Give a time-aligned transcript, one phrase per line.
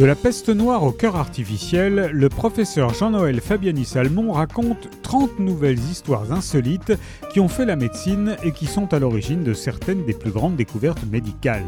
[0.00, 5.78] De la peste noire au cœur artificiel, le professeur Jean-Noël Fabiani Salmon raconte 30 nouvelles
[5.78, 6.94] histoires insolites
[7.30, 10.56] qui ont fait la médecine et qui sont à l'origine de certaines des plus grandes
[10.56, 11.66] découvertes médicales.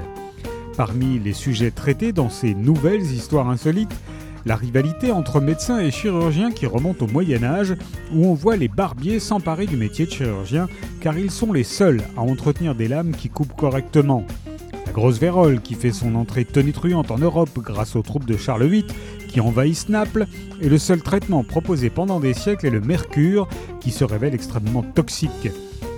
[0.78, 3.94] Parmi les sujets traités dans ces nouvelles histoires insolites,
[4.46, 7.76] la rivalité entre médecins et chirurgiens qui remonte au Moyen Âge,
[8.14, 10.68] où on voit les barbiers s'emparer du métier de chirurgien,
[11.02, 14.24] car ils sont les seuls à entretenir des lames qui coupent correctement.
[14.94, 18.86] Grosse vérole qui fait son entrée tonitruante en Europe grâce aux troupes de Charles VIII
[19.28, 20.26] qui envahissent Naples,
[20.60, 23.48] et le seul traitement proposé pendant des siècles est le mercure
[23.80, 25.48] qui se révèle extrêmement toxique.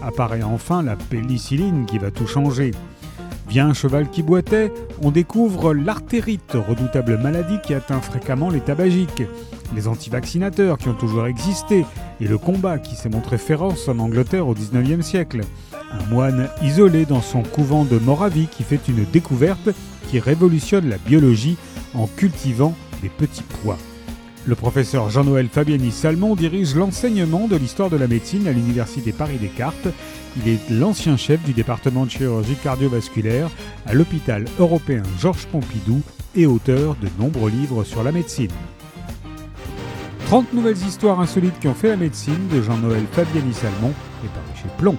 [0.00, 2.70] Apparaît enfin la pénicilline qui va tout changer.
[3.48, 9.24] Vient un cheval qui boitait, on découvre l'artérite, redoutable maladie qui atteint fréquemment les tabagiques,
[9.74, 11.84] les antivaccinateurs qui ont toujours existé,
[12.20, 15.40] et le combat qui s'est montré féroce en Angleterre au XIXe siècle.
[15.94, 19.70] Un moine isolé dans son couvent de Moravie qui fait une découverte
[20.10, 21.56] qui révolutionne la biologie
[21.94, 23.78] en cultivant des petits pois.
[24.46, 29.88] Le professeur Jean-Noël Fabiani Salmon dirige l'enseignement de l'histoire de la médecine à l'Université Paris-Descartes.
[30.36, 33.48] Il est l'ancien chef du département de chirurgie cardiovasculaire
[33.86, 36.02] à l'hôpital européen Georges Pompidou
[36.34, 38.50] et auteur de nombreux livres sur la médecine.
[40.26, 43.92] 30 nouvelles histoires insolites qui ont fait la médecine de Jean-Noël Fabiani Salmon
[44.24, 44.96] est paru chez Plomb.